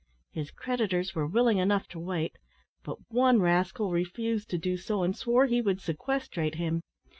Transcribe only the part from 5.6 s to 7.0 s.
would sequestrate him.